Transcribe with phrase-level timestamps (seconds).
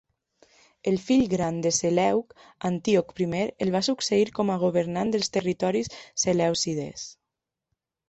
[0.91, 2.33] El fill gran de Seleuc,
[2.71, 3.29] Antíoc I,
[3.67, 5.95] el va succeir com a governant dels territoris
[6.27, 7.11] selèucides.